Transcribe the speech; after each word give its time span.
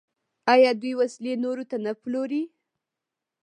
آیا 0.53 0.71
دوی 0.81 0.93
وسلې 0.99 1.33
نورو 1.43 1.63
ته 1.69 1.77
نه 1.85 1.91
پلوري؟ 2.01 2.43